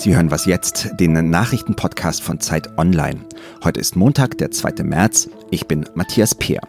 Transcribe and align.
Sie 0.00 0.16
hören 0.16 0.30
was 0.30 0.46
jetzt, 0.46 0.92
den 0.98 1.28
Nachrichtenpodcast 1.28 2.22
von 2.22 2.40
Zeit 2.40 2.78
Online. 2.78 3.20
Heute 3.62 3.80
ist 3.80 3.96
Montag, 3.96 4.38
der 4.38 4.50
2. 4.50 4.82
März. 4.82 5.28
Ich 5.50 5.68
bin 5.68 5.84
Matthias 5.94 6.34
Peer. 6.34 6.62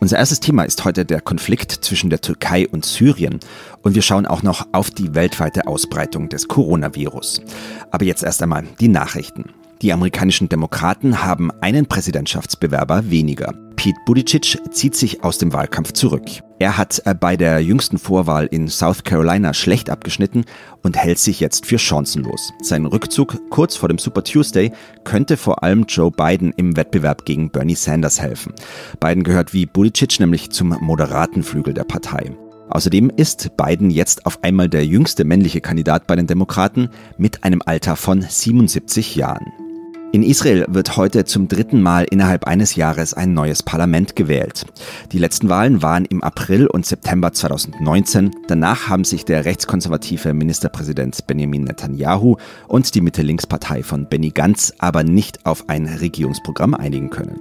Unser 0.00 0.16
erstes 0.16 0.40
Thema 0.40 0.62
ist 0.62 0.86
heute 0.86 1.04
der 1.04 1.20
Konflikt 1.20 1.70
zwischen 1.70 2.08
der 2.08 2.22
Türkei 2.22 2.66
und 2.66 2.86
Syrien 2.86 3.40
und 3.82 3.94
wir 3.94 4.00
schauen 4.00 4.24
auch 4.24 4.42
noch 4.42 4.68
auf 4.72 4.90
die 4.90 5.14
weltweite 5.14 5.66
Ausbreitung 5.66 6.30
des 6.30 6.48
Coronavirus. 6.48 7.42
Aber 7.90 8.06
jetzt 8.06 8.22
erst 8.22 8.42
einmal 8.42 8.64
die 8.80 8.88
Nachrichten. 8.88 9.52
Die 9.82 9.92
amerikanischen 9.92 10.48
Demokraten 10.48 11.22
haben 11.22 11.50
einen 11.60 11.84
Präsidentschaftsbewerber 11.84 13.10
weniger. 13.10 13.52
Pete 13.78 14.00
Buttigieg 14.04 14.58
zieht 14.72 14.96
sich 14.96 15.22
aus 15.22 15.38
dem 15.38 15.52
Wahlkampf 15.52 15.92
zurück. 15.92 16.24
Er 16.58 16.76
hat 16.76 17.00
äh, 17.04 17.14
bei 17.14 17.36
der 17.36 17.60
jüngsten 17.60 17.98
Vorwahl 17.98 18.46
in 18.46 18.66
South 18.66 19.04
Carolina 19.04 19.54
schlecht 19.54 19.88
abgeschnitten 19.88 20.46
und 20.82 20.96
hält 20.96 21.20
sich 21.20 21.38
jetzt 21.38 21.64
für 21.64 21.78
chancenlos. 21.78 22.52
Sein 22.60 22.86
Rückzug 22.86 23.38
kurz 23.50 23.76
vor 23.76 23.88
dem 23.88 23.98
Super 23.98 24.24
Tuesday 24.24 24.72
könnte 25.04 25.36
vor 25.36 25.62
allem 25.62 25.84
Joe 25.86 26.10
Biden 26.10 26.52
im 26.56 26.76
Wettbewerb 26.76 27.24
gegen 27.24 27.50
Bernie 27.50 27.76
Sanders 27.76 28.20
helfen. 28.20 28.52
Biden 28.98 29.22
gehört 29.22 29.54
wie 29.54 29.64
Buttigieg 29.64 30.18
nämlich 30.18 30.50
zum 30.50 30.70
moderaten 30.80 31.44
Flügel 31.44 31.72
der 31.72 31.84
Partei. 31.84 32.32
Außerdem 32.70 33.12
ist 33.14 33.56
Biden 33.56 33.90
jetzt 33.90 34.26
auf 34.26 34.42
einmal 34.42 34.68
der 34.68 34.84
jüngste 34.86 35.22
männliche 35.22 35.60
Kandidat 35.60 36.08
bei 36.08 36.16
den 36.16 36.26
Demokraten 36.26 36.88
mit 37.16 37.44
einem 37.44 37.62
Alter 37.64 37.94
von 37.94 38.22
77 38.22 39.14
Jahren. 39.14 39.67
In 40.10 40.22
Israel 40.22 40.64
wird 40.68 40.96
heute 40.96 41.26
zum 41.26 41.48
dritten 41.48 41.82
Mal 41.82 42.06
innerhalb 42.10 42.44
eines 42.44 42.76
Jahres 42.76 43.12
ein 43.12 43.34
neues 43.34 43.62
Parlament 43.62 44.16
gewählt. 44.16 44.64
Die 45.12 45.18
letzten 45.18 45.50
Wahlen 45.50 45.82
waren 45.82 46.06
im 46.06 46.22
April 46.22 46.66
und 46.66 46.86
September 46.86 47.30
2019. 47.30 48.30
Danach 48.46 48.88
haben 48.88 49.04
sich 49.04 49.26
der 49.26 49.44
rechtskonservative 49.44 50.32
Ministerpräsident 50.32 51.26
Benjamin 51.26 51.64
Netanyahu 51.64 52.36
und 52.68 52.94
die 52.94 53.02
Mitte-Links-Partei 53.02 53.82
von 53.82 54.08
Benny 54.08 54.30
Gantz 54.30 54.72
aber 54.78 55.04
nicht 55.04 55.44
auf 55.44 55.68
ein 55.68 55.84
Regierungsprogramm 55.84 56.72
einigen 56.72 57.10
können. 57.10 57.40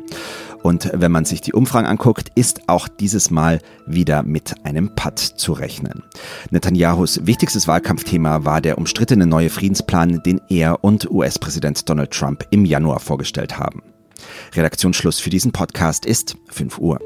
Und 0.68 0.92
wenn 0.94 1.14
man 1.14 1.23
sich 1.23 1.40
die 1.40 1.54
Umfragen 1.54 1.88
anguckt, 1.88 2.30
ist 2.36 2.68
auch 2.68 2.90
dieses 2.90 3.32
Mal 3.32 3.62
wieder 3.86 4.22
mit 4.23 4.66
einem 4.66 4.96
Patt 4.96 5.18
zu 5.18 5.54
rechnen. 5.54 6.04
Netanyahus 6.50 7.26
wichtigstes 7.26 7.70
Wahlkampfthema 7.70 8.44
war 8.44 8.59
der 8.59 8.78
umstrittene 8.78 9.26
neue 9.26 9.50
Friedensplan, 9.50 10.22
den 10.24 10.42
er 10.50 10.84
und 10.84 11.09
US-Präsident 11.09 11.88
Donald 11.88 12.12
Trump 12.12 12.46
im 12.50 12.66
Januar 12.66 13.00
vorgestellt 13.00 13.58
haben. 13.58 13.82
Redaktionsschluss 14.56 15.22
für 15.22 15.30
diesen 15.30 15.54
Podcast 15.54 16.06
ist 16.06 16.36
5 16.50 16.80
Uhr. 16.80 17.00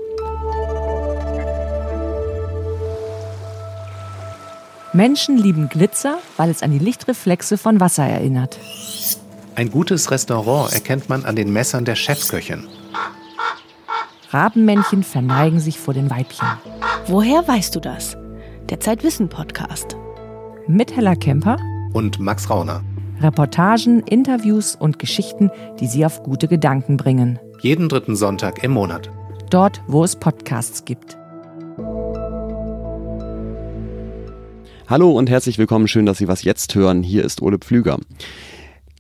Menschen 4.92 5.38
lieben 5.38 5.70
Glitzer, 5.70 6.18
weil 6.36 6.50
es 6.50 6.64
an 6.64 6.72
die 6.72 6.80
Lichtreflexe 6.80 7.60
von 7.60 7.80
Wasser 7.80 8.06
erinnert. 8.06 8.58
Ein 9.54 9.70
gutes 9.70 10.10
Restaurant 10.10 10.74
erkennt 10.74 11.10
man 11.10 11.26
an 11.26 11.36
den 11.36 11.54
Messern 11.54 11.86
der 11.86 11.94
Chefköchin. 11.94 12.68
Rabenmännchen 14.34 15.04
verneigen 15.04 15.60
sich 15.60 15.78
vor 15.78 15.94
den 15.94 16.10
Weibchen. 16.10 16.48
Woher 17.08 17.46
weißt 17.46 17.76
du 17.76 17.82
das? 17.82 18.16
Der 18.70 18.80
Zeitwissen-Podcast. 18.80 19.98
Mit 20.68 20.96
Hella 20.96 21.16
Kemper 21.16 21.58
und 21.92 22.18
Max 22.22 22.50
Rauner. 22.50 22.82
Reportagen, 23.20 24.00
Interviews 24.04 24.78
und 24.78 25.00
Geschichten, 25.00 25.52
die 25.82 25.88
Sie 25.88 26.06
auf 26.06 26.24
gute 26.24 26.48
Gedanken 26.48 26.96
bringen. 26.96 27.40
Jeden 27.60 27.90
dritten 27.90 28.16
Sonntag 28.16 28.64
im 28.64 28.72
Monat. 28.72 29.12
Dort, 29.50 29.82
wo 29.88 30.02
es 30.06 30.16
Podcasts 30.16 30.86
gibt. 30.86 31.18
Hallo 34.88 35.12
und 35.12 35.30
herzlich 35.30 35.58
willkommen. 35.58 35.90
Schön, 35.90 36.06
dass 36.06 36.20
Sie 36.20 36.30
was 36.30 36.44
jetzt 36.44 36.74
hören. 36.74 37.04
Hier 37.04 37.26
ist 37.26 37.42
Ole 37.42 37.58
Pflüger. 37.58 37.98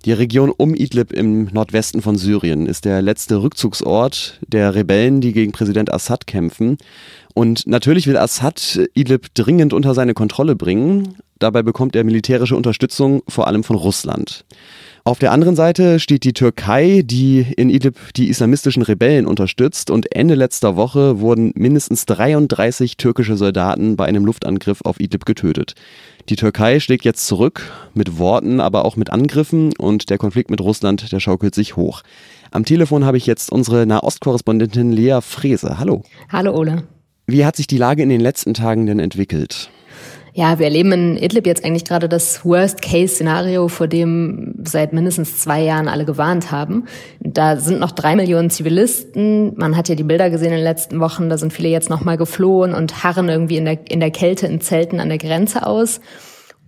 Die 0.03 0.13
Region 0.13 0.49
um 0.49 0.73
Idlib 0.73 1.13
im 1.13 1.45
Nordwesten 1.51 2.01
von 2.01 2.17
Syrien 2.17 2.65
ist 2.65 2.85
der 2.85 3.03
letzte 3.03 3.43
Rückzugsort 3.43 4.39
der 4.47 4.73
Rebellen, 4.73 5.21
die 5.21 5.31
gegen 5.31 5.51
Präsident 5.51 5.93
Assad 5.93 6.25
kämpfen. 6.25 6.77
Und 7.35 7.67
natürlich 7.67 8.07
will 8.07 8.17
Assad 8.17 8.79
Idlib 8.95 9.27
dringend 9.35 9.73
unter 9.73 9.93
seine 9.93 10.15
Kontrolle 10.15 10.55
bringen. 10.55 11.17
Dabei 11.37 11.61
bekommt 11.61 11.95
er 11.95 12.03
militärische 12.03 12.55
Unterstützung 12.55 13.21
vor 13.27 13.45
allem 13.45 13.63
von 13.63 13.75
Russland. 13.75 14.43
Auf 15.03 15.17
der 15.17 15.31
anderen 15.31 15.55
Seite 15.55 15.99
steht 15.99 16.23
die 16.23 16.33
Türkei, 16.33 17.01
die 17.03 17.47
in 17.57 17.71
Idlib 17.71 17.95
die 18.15 18.29
islamistischen 18.29 18.83
Rebellen 18.83 19.25
unterstützt 19.25 19.89
und 19.89 20.15
Ende 20.15 20.35
letzter 20.35 20.75
Woche 20.75 21.19
wurden 21.19 21.53
mindestens 21.55 22.05
33 22.05 22.97
türkische 22.97 23.35
Soldaten 23.35 23.95
bei 23.95 24.05
einem 24.05 24.25
Luftangriff 24.25 24.81
auf 24.83 24.99
Idlib 24.99 25.25
getötet. 25.25 25.73
Die 26.29 26.35
Türkei 26.35 26.79
schlägt 26.79 27.03
jetzt 27.03 27.25
zurück 27.25 27.71
mit 27.95 28.19
Worten, 28.19 28.59
aber 28.59 28.85
auch 28.85 28.95
mit 28.95 29.09
Angriffen 29.09 29.73
und 29.75 30.11
der 30.11 30.19
Konflikt 30.19 30.51
mit 30.51 30.61
Russland, 30.61 31.11
der 31.11 31.19
schaukelt 31.19 31.55
sich 31.55 31.75
hoch. 31.75 32.03
Am 32.51 32.63
Telefon 32.63 33.03
habe 33.03 33.17
ich 33.17 33.25
jetzt 33.25 33.51
unsere 33.51 33.87
Nahostkorrespondentin 33.87 34.91
Lea 34.91 35.17
Frese. 35.21 35.79
Hallo. 35.79 36.03
Hallo 36.31 36.55
Ole. 36.55 36.83
Wie 37.25 37.43
hat 37.43 37.55
sich 37.55 37.65
die 37.65 37.77
Lage 37.77 38.03
in 38.03 38.09
den 38.09 38.21
letzten 38.21 38.53
Tagen 38.53 38.85
denn 38.85 38.99
entwickelt? 38.99 39.71
Ja, 40.33 40.59
wir 40.59 40.65
erleben 40.65 40.93
in 40.93 41.17
Idlib 41.17 41.45
jetzt 41.45 41.65
eigentlich 41.65 41.83
gerade 41.83 42.07
das 42.07 42.45
Worst-Case-Szenario, 42.45 43.67
vor 43.67 43.87
dem 43.87 44.55
seit 44.63 44.93
mindestens 44.93 45.39
zwei 45.39 45.61
Jahren 45.61 45.89
alle 45.89 46.05
gewarnt 46.05 46.51
haben. 46.51 46.85
Da 47.19 47.57
sind 47.57 47.81
noch 47.81 47.91
drei 47.91 48.15
Millionen 48.15 48.49
Zivilisten. 48.49 49.53
Man 49.57 49.75
hat 49.75 49.89
ja 49.89 49.95
die 49.95 50.03
Bilder 50.03 50.29
gesehen 50.29 50.51
in 50.51 50.57
den 50.57 50.63
letzten 50.63 51.01
Wochen. 51.01 51.29
Da 51.29 51.37
sind 51.37 51.51
viele 51.51 51.67
jetzt 51.67 51.89
nochmal 51.89 52.15
geflohen 52.15 52.73
und 52.73 53.03
harren 53.03 53.27
irgendwie 53.27 53.57
in 53.57 53.65
der, 53.65 53.79
in 53.89 53.99
der 53.99 54.11
Kälte 54.11 54.47
in 54.47 54.61
Zelten 54.61 55.01
an 55.01 55.09
der 55.09 55.17
Grenze 55.17 55.65
aus. 55.65 55.99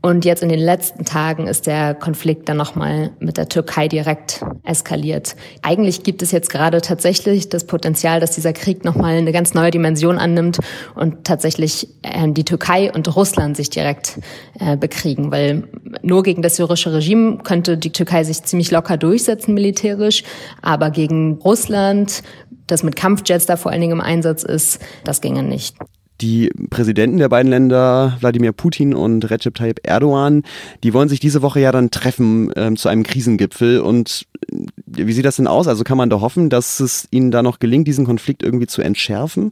Und 0.06 0.26
jetzt 0.26 0.44
in 0.44 0.50
den 0.50 0.60
letzten 0.60 1.06
Tagen 1.06 1.48
ist 1.48 1.66
der 1.66 1.96
Konflikt 1.96 2.50
dann 2.50 2.58
nochmal 2.58 3.12
mit 3.20 3.38
der 3.38 3.48
Türkei 3.48 3.88
direkt 3.88 4.44
eskaliert. 4.66 5.38
Eigentlich 5.62 6.04
gibt 6.04 6.22
es 6.22 6.32
jetzt 6.32 6.50
gerade 6.50 6.82
tatsächlich 6.82 7.48
das 7.48 7.66
Potenzial, 7.66 8.20
dass 8.20 8.32
dieser 8.32 8.52
Krieg 8.52 8.84
nochmal 8.84 9.16
eine 9.16 9.32
ganz 9.32 9.54
neue 9.54 9.72
Dimension 9.72 10.18
annimmt 10.18 10.60
und 10.96 11.24
tatsächlich 11.24 11.88
äh, 12.02 12.30
die 12.30 12.44
Türkei 12.44 12.92
und 12.92 13.16
Russland 13.16 13.56
sich 13.56 13.70
direkt 13.70 14.20
äh, 14.60 14.76
bekriegen, 14.76 15.32
weil 15.32 15.70
nur 16.02 16.24
gegen 16.24 16.42
das 16.42 16.58
syrische 16.58 16.92
Regime 16.92 17.38
könnte 17.38 17.78
die 17.78 17.94
Türkei 17.94 18.26
sich 18.26 18.44
ziemlich 18.44 18.72
locker 18.72 18.98
durchsetzen 18.98 19.54
militärisch, 19.54 20.26
aber 20.62 20.92
gegen 20.92 21.40
Russland, 21.46 22.24
das 22.68 22.84
mit 22.84 22.98
Kampfjets 22.98 23.46
da 23.46 23.56
vor 23.56 23.72
allen 23.72 23.80
Dingen 23.80 23.94
im 23.94 24.02
Einsatz 24.02 24.44
ist, 24.44 24.82
das 25.06 25.22
ginge 25.22 25.44
nicht. 25.44 25.78
Die 26.24 26.50
Präsidenten 26.70 27.18
der 27.18 27.28
beiden 27.28 27.50
Länder, 27.50 28.16
Wladimir 28.22 28.54
Putin 28.54 28.94
und 28.94 29.30
Recep 29.30 29.56
Tayyip 29.56 29.82
Erdogan, 29.84 30.44
die 30.82 30.94
wollen 30.94 31.10
sich 31.10 31.20
diese 31.20 31.42
Woche 31.42 31.60
ja 31.60 31.74
dann 31.74 31.92
treffen 31.92 32.50
ähm, 32.56 32.78
zu 32.78 32.88
einem 32.88 33.04
Krisengipfel. 33.04 33.82
Und 33.82 34.26
äh, 34.50 34.68
wie 34.86 35.12
sieht 35.12 35.26
das 35.26 35.36
denn 35.36 35.48
aus? 35.48 35.68
Also 35.68 35.84
kann 35.84 35.98
man 35.98 36.10
da 36.10 36.22
hoffen, 36.22 36.50
dass 36.50 36.80
es 36.80 37.10
ihnen 37.12 37.30
da 37.30 37.44
noch 37.44 37.60
gelingt, 37.60 37.90
diesen 37.90 38.06
Konflikt 38.06 38.42
irgendwie 38.42 38.68
zu 38.68 38.82
entschärfen? 38.82 39.52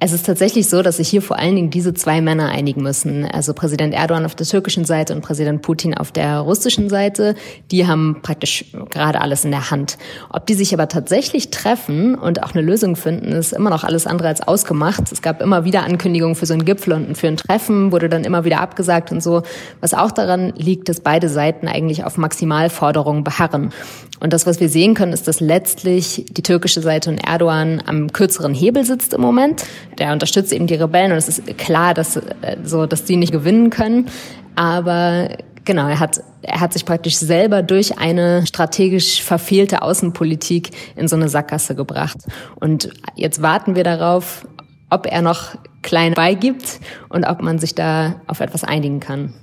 Es 0.00 0.12
ist 0.12 0.26
tatsächlich 0.26 0.68
so, 0.68 0.80
dass 0.82 0.98
sich 0.98 1.08
hier 1.08 1.22
vor 1.22 1.40
allen 1.40 1.56
Dingen 1.56 1.70
diese 1.70 1.92
zwei 1.92 2.20
Männer 2.20 2.50
einigen 2.50 2.82
müssen. 2.84 3.24
Also 3.24 3.52
Präsident 3.52 3.92
Erdogan 3.92 4.24
auf 4.24 4.36
der 4.36 4.46
türkischen 4.46 4.84
Seite 4.84 5.12
und 5.12 5.22
Präsident 5.22 5.60
Putin 5.60 5.92
auf 5.94 6.12
der 6.12 6.38
russischen 6.38 6.88
Seite. 6.88 7.34
Die 7.72 7.84
haben 7.88 8.20
praktisch 8.22 8.66
gerade 8.90 9.20
alles 9.20 9.44
in 9.44 9.50
der 9.50 9.72
Hand. 9.72 9.98
Ob 10.30 10.46
die 10.46 10.54
sich 10.54 10.72
aber 10.72 10.86
tatsächlich 10.86 11.50
treffen 11.50 12.14
und 12.14 12.44
auch 12.44 12.52
eine 12.52 12.62
Lösung 12.62 12.94
finden, 12.94 13.32
ist 13.32 13.52
immer 13.52 13.70
noch 13.70 13.82
alles 13.82 14.06
andere 14.06 14.28
als 14.28 14.40
ausgemacht. 14.40 15.10
Es 15.10 15.20
gab 15.20 15.42
immer 15.42 15.64
wieder 15.64 15.82
Ankündigungen 15.82 16.36
für 16.36 16.46
so 16.46 16.54
einen 16.54 16.64
Gipfel 16.64 16.92
und 16.92 17.18
für 17.18 17.26
ein 17.26 17.36
Treffen, 17.36 17.90
wurde 17.90 18.08
dann 18.08 18.22
immer 18.22 18.44
wieder 18.44 18.60
abgesagt 18.60 19.10
und 19.10 19.20
so. 19.20 19.42
Was 19.80 19.94
auch 19.94 20.12
daran 20.12 20.52
liegt, 20.54 20.88
dass 20.88 21.00
beide 21.00 21.28
Seiten 21.28 21.66
eigentlich 21.66 22.04
auf 22.04 22.18
Maximalforderungen 22.18 23.24
beharren. 23.24 23.70
Und 24.20 24.32
das, 24.32 24.46
was 24.46 24.60
wir 24.60 24.68
sehen 24.68 24.94
können, 24.94 25.12
ist, 25.12 25.26
dass 25.26 25.40
letztlich 25.40 26.24
die 26.30 26.42
türkische 26.42 26.82
Seite 26.82 27.10
und 27.10 27.18
Erdogan 27.18 27.82
am 27.84 28.12
kürzeren 28.12 28.54
Hebel 28.54 28.84
sitzt 28.84 29.12
im 29.12 29.20
Moment. 29.20 29.64
Der 29.98 30.12
unterstützt 30.12 30.52
eben 30.52 30.66
die 30.66 30.74
Rebellen 30.74 31.12
und 31.12 31.18
es 31.18 31.28
ist 31.28 31.58
klar, 31.58 31.94
dass, 31.94 32.16
äh, 32.16 32.22
so, 32.64 32.86
dass 32.86 33.04
die 33.04 33.16
nicht 33.16 33.32
gewinnen 33.32 33.70
können. 33.70 34.06
Aber 34.54 35.28
Genau, 35.68 35.86
er 35.86 36.00
hat, 36.00 36.22
er 36.40 36.60
hat 36.60 36.72
sich 36.72 36.86
praktisch 36.86 37.16
selber 37.16 37.62
durch 37.62 37.98
eine 37.98 38.46
strategisch 38.46 39.22
verfehlte 39.22 39.82
Außenpolitik 39.82 40.70
in 40.96 41.08
so 41.08 41.16
eine 41.16 41.28
Sackgasse 41.28 41.74
gebracht. 41.74 42.16
Und 42.54 42.88
jetzt 43.16 43.42
warten 43.42 43.76
wir 43.76 43.84
darauf, 43.84 44.48
ob 44.88 45.06
er 45.06 45.20
noch 45.20 45.56
klein 45.82 46.14
beigibt 46.14 46.80
und 47.10 47.24
ob 47.24 47.42
man 47.42 47.58
sich 47.58 47.74
da 47.74 48.22
auf 48.26 48.40
etwas 48.40 48.64
einigen 48.64 49.00
kann. 49.00 49.34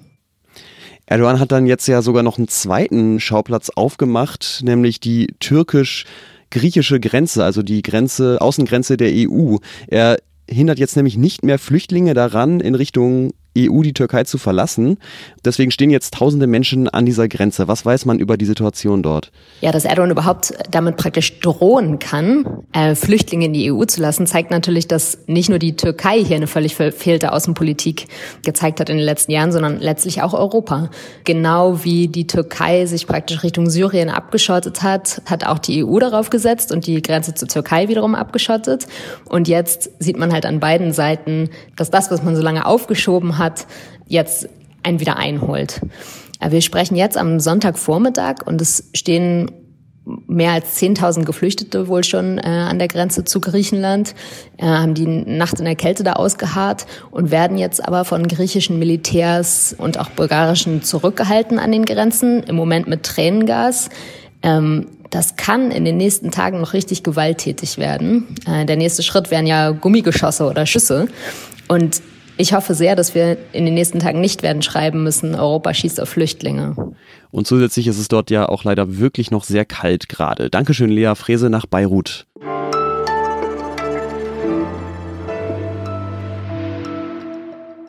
Erdogan 1.05 1.39
hat 1.39 1.51
dann 1.51 1.67
jetzt 1.67 1.85
ja 1.87 2.01
sogar 2.01 2.23
noch 2.23 2.39
einen 2.39 2.47
zweiten 2.47 3.19
Schauplatz 3.19 3.69
aufgemacht, 3.69 4.61
nämlich 4.63 4.99
die 4.99 5.27
türkisch-griechische 5.39 6.99
Grenze, 6.99 7.43
also 7.43 7.61
die 7.61 7.83
Grenze, 7.83 8.41
Außengrenze 8.41 8.97
der 8.97 9.11
EU. 9.13 9.57
Er 9.85 10.17
hindert 10.49 10.79
jetzt 10.79 10.95
nämlich 10.95 11.17
nicht 11.17 11.43
mehr 11.43 11.59
Flüchtlinge 11.59 12.13
daran, 12.13 12.59
in 12.59 12.75
Richtung 12.75 13.33
EU 13.57 13.81
die 13.81 13.93
Türkei 13.93 14.23
zu 14.23 14.37
verlassen. 14.37 14.97
Deswegen 15.43 15.71
stehen 15.71 15.89
jetzt 15.89 16.13
tausende 16.13 16.47
Menschen 16.47 16.89
an 16.89 17.05
dieser 17.05 17.27
Grenze. 17.27 17.67
Was 17.67 17.85
weiß 17.85 18.05
man 18.05 18.19
über 18.19 18.37
die 18.37 18.45
Situation 18.45 19.03
dort? 19.03 19.31
Ja, 19.61 19.71
dass 19.71 19.85
Erdogan 19.85 20.11
überhaupt 20.11 20.53
damit 20.69 20.97
praktisch 20.97 21.39
drohen 21.39 21.99
kann, 21.99 22.45
äh, 22.73 22.95
Flüchtlinge 22.95 23.45
in 23.45 23.53
die 23.53 23.71
EU 23.71 23.85
zu 23.85 24.01
lassen, 24.01 24.27
zeigt 24.27 24.51
natürlich, 24.51 24.87
dass 24.87 25.19
nicht 25.27 25.49
nur 25.49 25.59
die 25.59 25.75
Türkei 25.75 26.23
hier 26.23 26.35
eine 26.35 26.47
völlig 26.47 26.75
verfehlte 26.75 27.31
Außenpolitik 27.31 28.07
gezeigt 28.43 28.79
hat 28.79 28.89
in 28.89 28.97
den 28.97 29.05
letzten 29.05 29.31
Jahren, 29.31 29.51
sondern 29.51 29.79
letztlich 29.79 30.21
auch 30.21 30.33
Europa. 30.33 30.89
Genau 31.23 31.83
wie 31.83 32.07
die 32.07 32.27
Türkei 32.27 32.85
sich 32.85 33.07
praktisch 33.07 33.43
Richtung 33.43 33.69
Syrien 33.69 34.09
abgeschottet 34.09 34.83
hat, 34.83 35.21
hat 35.25 35.45
auch 35.45 35.59
die 35.59 35.85
EU 35.85 35.99
darauf 35.99 36.29
gesetzt 36.29 36.71
und 36.71 36.87
die 36.87 37.01
Grenze 37.01 37.33
zur 37.33 37.47
Türkei 37.47 37.87
wiederum 37.87 38.15
abgeschottet. 38.15 38.87
Und 39.29 39.47
jetzt 39.47 39.89
sieht 39.99 40.17
man 40.17 40.33
halt 40.33 40.45
an 40.45 40.59
beiden 40.59 40.93
Seiten, 40.93 41.49
dass 41.75 41.91
das, 41.91 42.11
was 42.11 42.23
man 42.23 42.35
so 42.35 42.41
lange 42.41 42.65
aufgeschoben 42.65 43.37
hat, 43.37 43.44
jetzt 44.07 44.49
einen 44.83 44.99
wieder 44.99 45.17
einholt. 45.17 45.81
Äh, 46.39 46.51
wir 46.51 46.61
sprechen 46.61 46.95
jetzt 46.95 47.17
am 47.17 47.39
Sonntagvormittag 47.39 48.45
und 48.45 48.61
es 48.61 48.89
stehen 48.93 49.51
mehr 50.27 50.51
als 50.51 50.79
10.000 50.79 51.23
Geflüchtete 51.23 51.87
wohl 51.87 52.03
schon 52.03 52.37
äh, 52.37 52.43
an 52.43 52.77
der 52.77 52.87
Grenze 52.87 53.25
zu 53.25 53.41
Griechenland, 53.41 54.13
äh, 54.57 54.65
haben 54.65 54.93
die 54.93 55.07
Nacht 55.07 55.59
in 55.59 55.65
der 55.65 55.75
Kälte 55.75 56.03
da 56.03 56.13
ausgeharrt 56.13 56.85
und 57.11 57.31
werden 57.31 57.57
jetzt 57.57 57.85
aber 57.85 58.05
von 58.05 58.27
griechischen 58.27 58.77
Militärs 58.77 59.75
und 59.77 59.99
auch 59.99 60.09
bulgarischen 60.11 60.83
zurückgehalten 60.83 61.57
an 61.57 61.71
den 61.71 61.85
Grenzen, 61.85 62.43
im 62.43 62.55
Moment 62.55 62.87
mit 62.87 63.03
Tränengas. 63.03 63.89
Ähm, 64.43 64.87
das 65.09 65.37
kann 65.37 65.71
in 65.71 65.85
den 65.85 65.97
nächsten 65.97 66.29
Tagen 66.31 66.59
noch 66.59 66.73
richtig 66.73 67.03
gewalttätig 67.03 67.77
werden. 67.77 68.35
Äh, 68.47 68.65
der 68.65 68.75
nächste 68.75 69.01
Schritt 69.01 69.31
wären 69.31 69.47
ja 69.47 69.71
Gummigeschosse 69.71 70.45
oder 70.45 70.65
Schüsse. 70.65 71.07
Und 71.67 72.01
ich 72.37 72.53
hoffe 72.53 72.73
sehr, 72.73 72.95
dass 72.95 73.15
wir 73.15 73.37
in 73.53 73.65
den 73.65 73.73
nächsten 73.73 73.99
Tagen 73.99 74.19
nicht 74.19 74.43
werden 74.43 74.61
schreiben 74.61 75.03
müssen, 75.03 75.35
Europa 75.35 75.73
schießt 75.73 76.01
auf 76.01 76.09
Flüchtlinge. 76.09 76.75
Und 77.31 77.47
zusätzlich 77.47 77.87
ist 77.87 77.97
es 77.97 78.07
dort 78.07 78.29
ja 78.29 78.47
auch 78.47 78.63
leider 78.63 78.97
wirklich 78.97 79.31
noch 79.31 79.43
sehr 79.43 79.65
kalt 79.65 80.09
gerade. 80.09 80.49
Dankeschön, 80.49 80.89
Lea 80.89 81.13
Frese 81.15 81.49
nach 81.49 81.65
Beirut. 81.65 82.25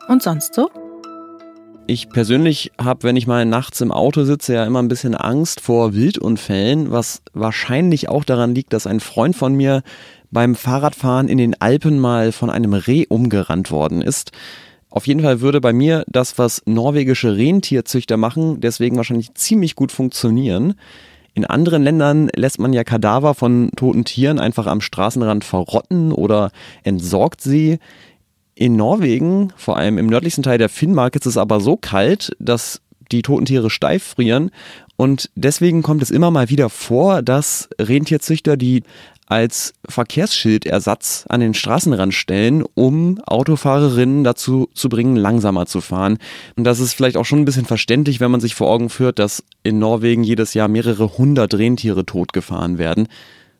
Und 0.07 0.23
sonst 0.23 0.53
so? 0.53 0.69
Ich 1.89 2.09
persönlich 2.09 2.73
habe, 2.77 3.03
wenn 3.03 3.15
ich 3.15 3.27
mal 3.27 3.45
nachts 3.45 3.79
im 3.79 3.93
Auto 3.93 4.25
sitze, 4.25 4.55
ja 4.55 4.65
immer 4.65 4.81
ein 4.81 4.89
bisschen 4.89 5.15
Angst 5.15 5.61
vor 5.61 5.93
Wildunfällen, 5.93 6.91
was 6.91 7.21
wahrscheinlich 7.31 8.09
auch 8.09 8.25
daran 8.25 8.53
liegt, 8.53 8.73
dass 8.73 8.85
ein 8.85 8.99
Freund 8.99 9.37
von 9.37 9.55
mir 9.55 9.83
beim 10.29 10.55
Fahrradfahren 10.55 11.29
in 11.29 11.37
den 11.37 11.61
Alpen 11.61 11.97
mal 11.97 12.33
von 12.33 12.49
einem 12.49 12.73
Reh 12.73 13.05
umgerannt 13.07 13.71
worden 13.71 14.01
ist. 14.01 14.33
Auf 14.89 15.07
jeden 15.07 15.21
Fall 15.21 15.39
würde 15.39 15.61
bei 15.61 15.71
mir 15.71 16.03
das, 16.09 16.37
was 16.37 16.61
norwegische 16.65 17.37
Rentierzüchter 17.37 18.17
machen, 18.17 18.59
deswegen 18.59 18.97
wahrscheinlich 18.97 19.33
ziemlich 19.35 19.75
gut 19.75 19.93
funktionieren. 19.93 20.73
In 21.35 21.45
anderen 21.45 21.83
Ländern 21.83 22.29
lässt 22.35 22.59
man 22.59 22.73
ja 22.73 22.83
Kadaver 22.83 23.33
von 23.33 23.71
toten 23.77 24.03
Tieren 24.03 24.39
einfach 24.39 24.67
am 24.67 24.81
Straßenrand 24.81 25.45
verrotten 25.45 26.11
oder 26.11 26.51
entsorgt 26.83 27.39
sie. 27.39 27.79
In 28.59 28.75
Norwegen, 28.75 29.53
vor 29.55 29.77
allem 29.77 29.99
im 29.99 30.07
nördlichsten 30.07 30.41
Teil 30.41 30.57
der 30.57 30.67
Finnmark, 30.67 31.15
ist 31.15 31.27
es 31.27 31.37
aber 31.37 31.59
so 31.59 31.77
kalt, 31.77 32.35
dass 32.39 32.81
die 33.11 33.21
toten 33.21 33.45
Tiere 33.45 33.69
steif 33.69 34.15
frieren. 34.15 34.49
Und 34.95 35.29
deswegen 35.35 35.83
kommt 35.83 36.01
es 36.01 36.09
immer 36.09 36.31
mal 36.31 36.49
wieder 36.49 36.71
vor, 36.71 37.21
dass 37.21 37.69
Rentierzüchter 37.79 38.57
die 38.57 38.81
als 39.27 39.75
Verkehrsschildersatz 39.87 41.25
an 41.29 41.39
den 41.39 41.53
Straßenrand 41.53 42.15
stellen, 42.15 42.63
um 42.73 43.19
Autofahrerinnen 43.27 44.23
dazu 44.23 44.69
zu 44.73 44.89
bringen, 44.89 45.17
langsamer 45.17 45.67
zu 45.67 45.79
fahren. 45.79 46.17
Und 46.55 46.63
das 46.63 46.79
ist 46.79 46.93
vielleicht 46.93 47.17
auch 47.17 47.25
schon 47.25 47.39
ein 47.39 47.45
bisschen 47.45 47.65
verständlich, 47.65 48.19
wenn 48.19 48.31
man 48.31 48.41
sich 48.41 48.55
vor 48.55 48.71
Augen 48.71 48.89
führt, 48.89 49.19
dass 49.19 49.43
in 49.61 49.77
Norwegen 49.77 50.23
jedes 50.23 50.55
Jahr 50.55 50.67
mehrere 50.67 51.19
hundert 51.19 51.53
Rentiere 51.53 52.07
totgefahren 52.07 52.79
werden. 52.79 53.07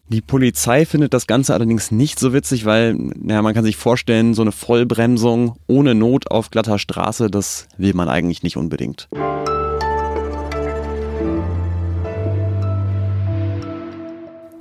Die 0.09 0.21
Polizei 0.21 0.85
findet 0.85 1.13
das 1.13 1.27
Ganze 1.27 1.53
allerdings 1.53 1.91
nicht 1.91 2.17
so 2.17 2.31
witzig, 2.31 2.63
weil 2.63 2.93
naja, 2.93 3.41
man 3.41 3.53
kann 3.53 3.65
sich 3.65 3.75
vorstellen, 3.75 4.33
so 4.33 4.41
eine 4.41 4.53
Vollbremsung 4.53 5.57
ohne 5.67 5.95
Not 5.95 6.31
auf 6.31 6.49
glatter 6.49 6.79
Straße, 6.79 7.29
das 7.29 7.67
will 7.77 7.93
man 7.93 8.07
eigentlich 8.07 8.41
nicht 8.41 8.55
unbedingt. 8.55 9.09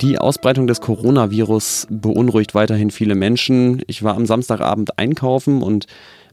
Die 0.01 0.19
Ausbreitung 0.19 0.67
des 0.67 0.81
Coronavirus 0.81 1.87
beunruhigt 1.89 2.53
weiterhin 2.53 2.91
viele 2.91 3.15
Menschen. 3.15 3.81
Ich 3.87 4.03
war 4.03 4.17
am 4.17 4.25
Samstagabend 4.25 4.99
einkaufen 4.99 5.63
und 5.63 5.87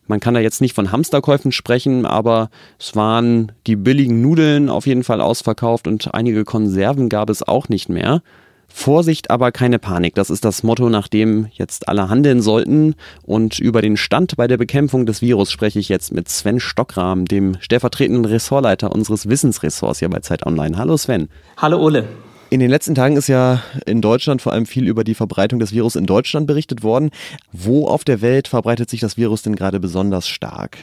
man 0.08 0.18
kann 0.18 0.34
da 0.34 0.40
jetzt 0.40 0.60
nicht 0.60 0.74
von 0.74 0.90
Hamsterkäufen 0.90 1.52
sprechen, 1.52 2.04
aber 2.04 2.50
es 2.80 2.96
waren 2.96 3.52
die 3.68 3.76
billigen 3.76 4.20
Nudeln 4.20 4.68
auf 4.68 4.88
jeden 4.88 5.04
Fall 5.04 5.20
ausverkauft 5.20 5.86
und 5.86 6.12
einige 6.14 6.44
Konserven 6.44 7.08
gab 7.08 7.30
es 7.30 7.44
auch 7.46 7.68
nicht 7.68 7.88
mehr. 7.88 8.20
Vorsicht, 8.68 9.30
aber 9.30 9.52
keine 9.52 9.78
Panik. 9.78 10.14
Das 10.14 10.30
ist 10.30 10.44
das 10.44 10.62
Motto, 10.62 10.88
nach 10.88 11.08
dem 11.08 11.48
jetzt 11.52 11.88
alle 11.88 12.08
handeln 12.08 12.42
sollten. 12.42 12.94
Und 13.22 13.58
über 13.58 13.82
den 13.82 13.96
Stand 13.96 14.36
bei 14.36 14.46
der 14.46 14.56
Bekämpfung 14.56 15.06
des 15.06 15.22
Virus 15.22 15.50
spreche 15.50 15.78
ich 15.78 15.88
jetzt 15.88 16.12
mit 16.12 16.28
Sven 16.28 16.60
Stockrahm, 16.60 17.24
dem 17.24 17.56
stellvertretenden 17.60 18.24
Ressortleiter 18.24 18.92
unseres 18.92 19.28
Wissensressorts 19.28 20.00
hier 20.00 20.10
bei 20.10 20.20
Zeit 20.20 20.46
Online. 20.46 20.76
Hallo 20.76 20.96
Sven. 20.96 21.28
Hallo 21.56 21.78
Ole. 21.78 22.06
In 22.50 22.60
den 22.60 22.70
letzten 22.70 22.94
Tagen 22.94 23.16
ist 23.16 23.28
ja 23.28 23.62
in 23.84 24.00
Deutschland 24.00 24.40
vor 24.40 24.52
allem 24.52 24.66
viel 24.66 24.86
über 24.86 25.02
die 25.02 25.14
Verbreitung 25.14 25.58
des 25.58 25.72
Virus 25.72 25.96
in 25.96 26.06
Deutschland 26.06 26.46
berichtet 26.46 26.82
worden. 26.82 27.10
Wo 27.52 27.88
auf 27.88 28.04
der 28.04 28.20
Welt 28.20 28.48
verbreitet 28.48 28.90
sich 28.90 29.00
das 29.00 29.16
Virus 29.16 29.42
denn 29.42 29.56
gerade 29.56 29.80
besonders 29.80 30.28
stark? 30.28 30.78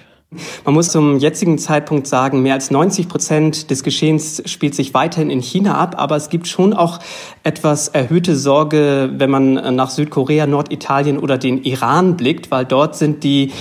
Man 0.64 0.74
muss 0.74 0.90
zum 0.90 1.18
jetzigen 1.18 1.58
Zeitpunkt 1.58 2.08
sagen, 2.08 2.42
mehr 2.42 2.54
als 2.54 2.72
90 2.72 3.10
Prozent 3.10 3.70
des 3.70 3.84
Geschehens 3.84 4.42
spielt 4.46 4.76
sich 4.76 4.94
weiterhin 4.94 5.30
in 5.30 5.42
China 5.42 5.76
ab, 5.76 5.96
aber 5.98 6.16
es 6.16 6.30
gibt 6.30 6.48
schon 6.48 6.74
auch 6.74 7.00
etwas 7.44 7.90
erhöhte 7.90 8.38
Sorge, 8.38 9.10
wenn 9.14 9.30
man 9.30 9.76
nach 9.76 9.90
Südkorea, 9.90 10.48
Norditalien 10.48 11.20
oder 11.20 11.38
den 11.38 11.62
Iran 11.64 12.16
blickt, 12.16 12.50
weil 12.50 12.64
dort 12.64 12.96
sind 12.96 13.26
die 13.26 13.52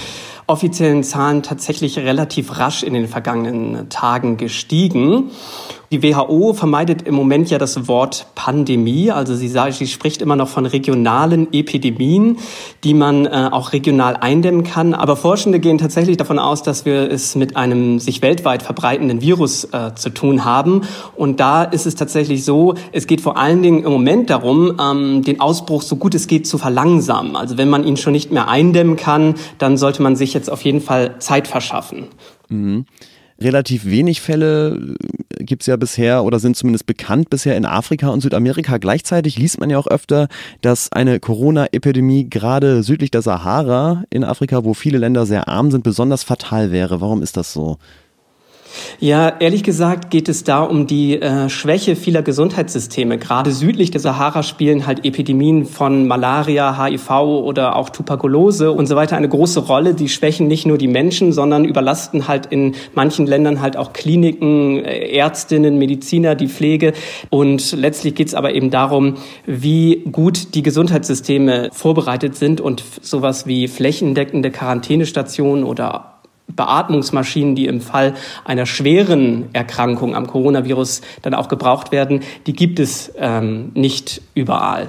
offiziellen 0.47 1.03
Zahlen 1.03 1.43
tatsächlich 1.43 1.99
relativ 1.99 2.59
rasch 2.59 2.85
in 2.85 2.95
den 2.95 3.09
vergangenen 3.09 3.89
Tagen 3.89 4.37
gestiegen. 4.37 5.31
Die 5.93 6.05
WHO 6.05 6.53
vermeidet 6.53 7.03
im 7.03 7.17
Moment 7.17 7.51
ja 7.51 7.59
das 7.59 7.89
Wort 7.89 8.27
Pandemie. 8.37 9.11
Also 9.11 9.35
sie, 9.35 9.49
sagt, 9.49 9.75
sie 9.75 9.89
spricht 9.89 10.23
immer 10.23 10.37
noch 10.37 10.47
von 10.47 10.65
regionalen 10.65 11.53
Epidemien, 11.53 12.37
die 12.85 12.95
man 12.95 13.27
äh, 13.27 13.49
auch 13.51 13.73
regional 13.73 14.15
eindämmen 14.15 14.63
kann. 14.63 14.95
Aber 14.95 15.17
Forschende 15.17 15.59
gehen 15.59 15.79
tatsächlich 15.79 16.17
davon 16.17 16.39
aus, 16.39 16.63
dass 16.63 16.85
wir 16.85 17.11
es 17.11 17.35
mit 17.35 17.57
einem 17.57 17.99
sich 17.99 18.23
weltweit 18.23 18.63
verbreitenden 18.63 19.21
Virus 19.21 19.65
äh, 19.65 19.93
zu 19.97 20.11
tun 20.11 20.45
haben. 20.45 20.83
Und 21.17 21.41
da 21.41 21.65
ist 21.65 21.87
es 21.87 21.97
tatsächlich 21.97 22.45
so, 22.45 22.75
es 22.93 23.09
geht 23.09 23.21
vor 23.21 23.37
allen 23.37 23.61
Dingen 23.61 23.83
im 23.83 23.91
Moment 23.91 24.31
darum, 24.31 24.79
ähm, 24.81 25.23
den 25.25 25.41
Ausbruch 25.41 25.83
so 25.83 25.97
gut 25.97 26.15
es 26.15 26.29
geht 26.29 26.47
zu 26.47 26.57
verlangsamen. 26.57 27.35
Also 27.35 27.59
wenn 27.59 27.69
man 27.69 27.83
ihn 27.83 27.97
schon 27.97 28.13
nicht 28.13 28.31
mehr 28.31 28.47
eindämmen 28.47 28.95
kann, 28.95 29.35
dann 29.59 29.77
sollte 29.77 30.03
man 30.03 30.15
sich 30.15 30.35
jetzt 30.35 30.53
auf 30.53 30.63
jeden 30.63 30.83
Fall 30.83 31.17
Zeit 31.19 31.49
verschaffen. 31.49 32.07
Mhm 32.49 32.87
relativ 33.43 33.87
wenig 33.87 34.21
Fälle 34.21 34.95
gibt 35.51 35.65
es 35.65 35.67
ja 35.67 35.77
bisher 35.77 36.25
oder 36.25 36.39
sind 36.39 36.57
zumindest 36.57 36.87
bekannt 36.87 37.29
bisher 37.29 37.57
in 37.57 37.67
Afrika 37.67 38.09
und 38.09 38.21
Südamerika. 38.21 38.79
Gleichzeitig 38.79 39.37
liest 39.37 39.59
man 39.59 39.69
ja 39.69 39.79
auch 39.79 39.89
öfter, 39.89 40.29
dass 40.63 40.93
eine 40.93 41.19
Corona-Epidemie 41.19 42.31
gerade 42.31 42.85
südlich 42.85 43.11
der 43.11 43.21
Sahara 43.21 44.05
in 44.11 44.23
Afrika, 44.23 44.65
wo 44.65 44.75
viele 44.75 44.99
Länder 44.99 45.27
sehr 45.27 45.49
arm 45.49 45.73
sind, 45.73 45.83
besonders 45.83 46.23
fatal 46.23 46.71
wäre. 46.71 47.01
Warum 47.01 47.21
ist 47.21 47.37
das 47.37 47.53
so? 47.53 47.79
Ja, 49.03 49.33
ehrlich 49.41 49.63
gesagt 49.63 50.11
geht 50.11 50.29
es 50.29 50.45
da 50.45 50.63
um 50.63 50.87
die 50.87 51.19
äh, 51.23 51.49
Schwäche 51.49 51.97
vieler 51.97 52.21
Gesundheitssysteme. 52.21 53.17
Gerade 53.17 53.51
südlich 53.51 53.91
der 53.91 54.01
Sahara 54.03 54.43
spielen 54.43 54.87
halt 54.87 55.07
Epidemien 55.07 55.65
von 55.65 56.07
Malaria, 56.07 56.85
HIV 56.85 57.11
oder 57.11 57.77
auch 57.77 57.89
Tuberkulose 57.89 58.71
und 58.71 58.85
so 58.85 58.97
weiter 58.97 59.17
eine 59.17 59.31
große 59.31 59.61
Rolle. 59.61 59.95
Die 59.95 60.11
schwächen 60.11 60.49
nicht 60.49 60.67
nur 60.67 60.77
die 60.77 60.87
Menschen, 60.87 61.33
sondern 61.33 61.65
überlasten 61.65 62.29
halt 62.29 62.45
in 62.45 62.75
manchen 62.95 63.27
Ländern 63.27 63.63
halt 63.63 63.79
auch 63.79 63.95
Kliniken, 63.95 64.85
äh, 64.85 65.17
Ärztinnen, 65.17 65.79
Mediziner, 65.79 66.35
die 66.35 66.49
Pflege. 66.49 66.93
Und 67.31 67.73
letztlich 67.73 68.15
geht 68.15 68.29
es 68.29 68.35
aber 68.35 68.53
eben 68.53 68.69
darum, 68.69 69.15
wie 69.47 70.05
gut 70.13 70.55
die 70.55 70.63
Gesundheitssysteme 70.63 71.71
vorbereitet 71.73 72.37
sind 72.37 72.61
und 72.61 72.85
sowas 73.01 73.47
wie 73.47 73.67
flächendeckende 73.67 74.51
Quarantänestationen 74.51 75.65
oder 75.65 76.10
Beatmungsmaschinen, 76.55 77.55
die 77.55 77.67
im 77.67 77.81
Fall 77.81 78.15
einer 78.45 78.67
schweren 78.67 79.47
Erkrankung 79.53 80.15
am 80.15 80.27
Coronavirus 80.27 81.03
dann 81.23 81.35
auch 81.35 81.49
gebraucht 81.49 81.93
werden, 81.93 82.21
die 82.47 82.53
gibt 82.53 82.81
es 82.81 83.13
ähm, 83.17 83.73
nicht 83.75 84.23
überall. 84.35 84.89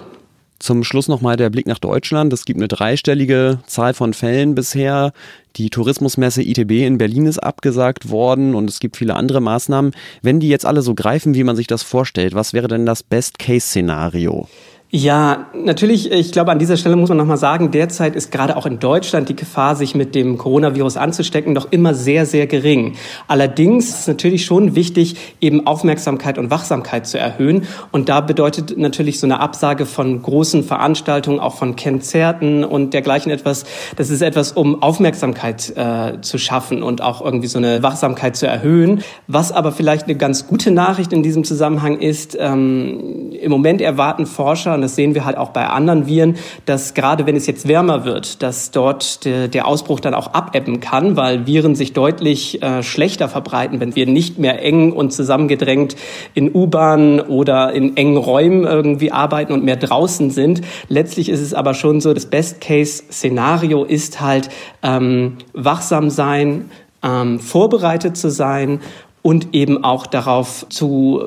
Zum 0.62 0.84
Schluss 0.84 1.08
nochmal 1.08 1.38
der 1.38 1.50
Blick 1.50 1.66
nach 1.66 1.80
Deutschland. 1.80 2.32
Es 2.34 2.46
gibt 2.46 2.60
eine 2.60 2.68
dreistellige 2.68 3.58
Zahl 3.66 3.96
von 3.96 4.14
Fällen 4.14 4.54
bisher. 4.54 5.12
Die 5.56 5.72
Tourismusmesse 5.72 6.44
ITB 6.44 6.86
in 6.86 7.00
Berlin 7.00 7.26
ist 7.26 7.40
abgesagt 7.40 8.12
worden 8.12 8.54
und 8.54 8.70
es 8.70 8.80
gibt 8.80 8.96
viele 8.96 9.16
andere 9.16 9.42
Maßnahmen. 9.42 9.92
Wenn 10.22 10.40
die 10.40 10.50
jetzt 10.50 10.68
alle 10.68 10.84
so 10.84 10.94
greifen, 10.94 11.34
wie 11.34 11.44
man 11.44 11.56
sich 11.56 11.66
das 11.66 11.82
vorstellt, 11.82 12.36
was 12.36 12.54
wäre 12.54 12.68
denn 12.68 12.86
das 12.86 13.02
Best-Case-Szenario? 13.02 14.48
Ja, 14.94 15.46
natürlich, 15.54 16.12
ich 16.12 16.34
glaube, 16.34 16.52
an 16.52 16.60
dieser 16.60 16.76
Stelle 16.76 16.98
muss 16.98 17.08
man 17.08 17.18
nochmal 17.18 17.38
sagen, 17.38 17.72
derzeit 17.72 18.14
ist 18.14 18.30
gerade 18.30 18.58
auch 18.58 18.66
in 18.66 18.80
Deutschland 18.80 19.30
die 19.30 19.38
Gefahr, 19.38 19.78
sich 19.78 19.96
mit 19.96 20.16
dem 20.16 20.38
Coronavirus 20.38 20.98
anzustecken, 20.98 21.54
noch 21.54 21.72
immer 21.72 21.94
sehr, 21.94 22.26
sehr 22.26 22.46
gering. 22.46 22.98
Allerdings 23.30 23.88
ist 23.88 24.10
natürlich 24.10 24.44
schon 24.44 24.76
wichtig, 24.76 25.16
eben 25.40 25.66
Aufmerksamkeit 25.66 26.38
und 26.38 26.52
Wachsamkeit 26.52 27.08
zu 27.08 27.18
erhöhen. 27.18 27.68
Und 27.94 28.10
da 28.10 28.20
bedeutet 28.20 28.78
natürlich 28.78 29.22
so 29.22 29.28
eine 29.28 29.40
Absage 29.40 29.86
von 29.86 30.22
großen 30.22 30.62
Veranstaltungen, 30.66 31.40
auch 31.40 31.56
von 31.56 31.78
Konzerten 31.78 32.66
und 32.66 32.94
dergleichen 32.94 33.32
etwas, 33.32 33.64
das 33.96 34.10
ist 34.10 34.22
etwas, 34.22 34.52
um 34.52 34.84
Aufmerksamkeit 34.84 35.72
äh, 35.78 36.20
zu 36.20 36.38
schaffen 36.38 36.84
und 36.84 37.02
auch 37.02 37.24
irgendwie 37.24 37.48
so 37.48 37.60
eine 37.60 37.82
Wachsamkeit 37.82 38.36
zu 38.36 38.46
erhöhen. 38.46 39.06
Was 39.28 39.54
aber 39.54 39.72
vielleicht 39.72 40.08
eine 40.08 40.16
ganz 40.16 40.48
gute 40.48 40.70
Nachricht 40.70 41.14
in 41.14 41.24
diesem 41.24 41.46
Zusammenhang 41.46 41.98
ist, 42.00 42.36
ähm, 42.38 43.32
im 43.42 43.50
Moment 43.50 43.80
erwarten 43.80 44.26
Forscher, 44.26 44.81
und 44.82 44.86
das 44.86 44.96
sehen 44.96 45.14
wir 45.14 45.26
halt 45.26 45.38
auch 45.38 45.50
bei 45.50 45.68
anderen 45.68 46.08
Viren, 46.08 46.38
dass 46.66 46.96
gerade 46.96 47.28
wenn 47.28 47.36
es 47.36 47.46
jetzt 47.46 47.68
wärmer 47.68 48.04
wird, 48.04 48.42
dass 48.42 48.72
dort 48.72 49.26
der, 49.26 49.48
der 49.48 49.68
Ausbruch 49.68 50.00
dann 50.00 50.16
auch 50.16 50.34
abebben 50.34 50.80
kann, 50.80 51.16
weil 51.16 51.46
Viren 51.46 51.76
sich 51.76 51.94
deutlich 51.94 52.64
äh, 52.64 52.82
schlechter 52.82 53.30
verbreiten, 53.30 53.80
wenn 53.80 53.96
wir 53.96 54.08
nicht 54.08 54.40
mehr 54.40 54.64
eng 54.64 54.92
und 54.92 55.14
zusammengedrängt 55.14 55.96
in 56.34 56.52
U-Bahnen 56.52 57.20
oder 57.20 57.74
in 57.74 57.96
engen 57.96 58.18
Räumen 58.18 58.64
irgendwie 58.64 59.12
arbeiten 59.12 59.54
und 59.54 59.64
mehr 59.64 59.76
draußen 59.76 60.32
sind. 60.32 60.62
Letztlich 60.90 61.30
ist 61.30 61.42
es 61.42 61.54
aber 61.54 61.76
schon 61.76 62.02
so, 62.02 62.16
das 62.16 62.26
Best-Case-Szenario 62.26 63.84
ist 63.84 64.20
halt 64.20 64.50
ähm, 64.82 65.38
wachsam 65.54 66.10
sein, 66.10 66.72
ähm, 67.04 67.40
vorbereitet 67.40 68.18
zu 68.18 68.32
sein 68.32 68.80
und 69.22 69.54
eben 69.54 69.84
auch 69.84 70.08
darauf 70.08 70.66
zu 70.70 71.22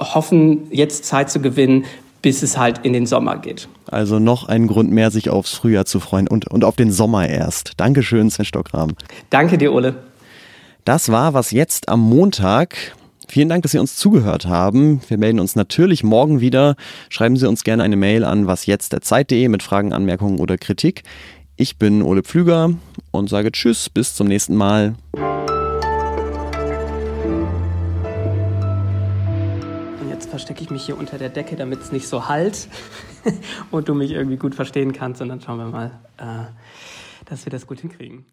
hoffen, 0.00 0.66
jetzt 0.70 1.04
Zeit 1.04 1.30
zu 1.30 1.40
gewinnen, 1.40 1.84
bis 2.22 2.42
es 2.42 2.58
halt 2.58 2.78
in 2.84 2.92
den 2.92 3.06
Sommer 3.06 3.38
geht. 3.38 3.68
Also 3.86 4.18
noch 4.18 4.48
ein 4.48 4.66
Grund 4.66 4.90
mehr, 4.90 5.10
sich 5.10 5.30
aufs 5.30 5.54
Frühjahr 5.54 5.86
zu 5.86 6.00
freuen 6.00 6.28
und, 6.28 6.48
und 6.48 6.64
auf 6.64 6.76
den 6.76 6.90
Sommer 6.90 7.28
erst. 7.28 7.72
Dankeschön, 7.76 8.30
Sven 8.30 8.44
Stockram. 8.44 8.94
Danke 9.30 9.58
dir, 9.58 9.72
Ole. 9.72 9.96
Das 10.84 11.10
war 11.10 11.34
was 11.34 11.50
jetzt 11.50 11.88
am 11.88 12.00
Montag. 12.00 12.76
Vielen 13.28 13.50
Dank, 13.50 13.62
dass 13.62 13.72
Sie 13.72 13.78
uns 13.78 13.96
zugehört 13.96 14.46
haben. 14.46 15.02
Wir 15.08 15.18
melden 15.18 15.38
uns 15.38 15.54
natürlich 15.54 16.02
morgen 16.02 16.40
wieder. 16.40 16.76
Schreiben 17.10 17.36
Sie 17.36 17.46
uns 17.46 17.62
gerne 17.62 17.82
eine 17.82 17.96
Mail 17.96 18.24
an 18.24 18.46
wasjetzt.zeit.de 18.46 19.48
mit 19.48 19.62
Fragen, 19.62 19.92
Anmerkungen 19.92 20.38
oder 20.38 20.56
Kritik. 20.56 21.02
Ich 21.56 21.76
bin 21.76 22.02
Ole 22.02 22.22
Pflüger 22.22 22.70
und 23.10 23.28
sage 23.28 23.52
Tschüss, 23.52 23.90
bis 23.90 24.14
zum 24.14 24.28
nächsten 24.28 24.56
Mal. 24.56 24.94
Verstecke 30.38 30.62
ich 30.62 30.70
mich 30.70 30.86
hier 30.86 30.96
unter 30.96 31.18
der 31.18 31.30
Decke, 31.30 31.56
damit 31.56 31.80
es 31.80 31.90
nicht 31.90 32.06
so 32.06 32.28
halt 32.28 32.68
und 33.72 33.88
du 33.88 33.94
mich 33.94 34.12
irgendwie 34.12 34.36
gut 34.36 34.54
verstehen 34.54 34.92
kannst. 34.92 35.20
Und 35.20 35.30
dann 35.30 35.40
schauen 35.40 35.58
wir 35.58 35.66
mal, 35.66 36.00
äh, 36.16 36.44
dass 37.24 37.44
wir 37.44 37.50
das 37.50 37.66
gut 37.66 37.80
hinkriegen. 37.80 38.24